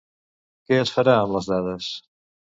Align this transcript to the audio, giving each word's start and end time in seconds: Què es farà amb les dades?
Què 0.71 0.79
es 0.85 0.93
farà 0.95 1.15
amb 1.19 1.37
les 1.37 1.51
dades? 1.53 1.93